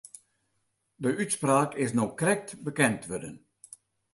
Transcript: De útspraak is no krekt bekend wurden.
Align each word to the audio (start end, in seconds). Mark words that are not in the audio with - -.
De 1.01 1.09
útspraak 1.21 1.71
is 1.83 1.91
no 1.97 2.05
krekt 2.19 2.49
bekend 2.67 3.01
wurden. 3.09 3.35